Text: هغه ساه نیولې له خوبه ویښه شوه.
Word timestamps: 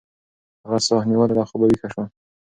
هغه 0.63 0.77
ساه 0.87 1.03
نیولې 1.09 1.33
له 1.39 1.43
خوبه 1.49 1.65
ویښه 1.67 1.87
شوه. 1.93 2.05